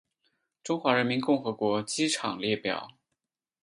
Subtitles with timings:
[0.63, 2.97] 中华人民共和国机场列表